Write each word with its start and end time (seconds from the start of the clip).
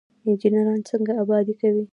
انجنیران 0.27 0.79
څنګه 0.89 1.11
ابادي 1.21 1.53
کوي؟ 1.61 1.83